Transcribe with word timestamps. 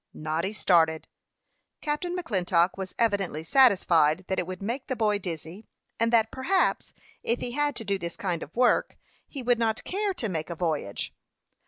Noddy 0.15 0.51
started. 0.51 1.07
Captain 1.79 2.15
McClintock 2.17 2.71
was 2.75 2.95
evidently 2.97 3.43
satisfied 3.43 4.25
that 4.29 4.39
it 4.39 4.47
would 4.47 4.59
make 4.59 4.87
the 4.87 4.95
boy 4.95 5.19
dizzy; 5.19 5.67
and 5.99 6.11
that, 6.11 6.31
perhaps, 6.31 6.91
if 7.21 7.39
he 7.39 7.51
had 7.51 7.75
to 7.75 7.83
do 7.85 7.99
this 7.99 8.17
kind 8.17 8.41
of 8.41 8.55
work, 8.55 8.97
he 9.27 9.43
would 9.43 9.59
not 9.59 9.83
care 9.83 10.15
to 10.15 10.27
make 10.27 10.49
a 10.49 10.55
voyage. 10.55 11.13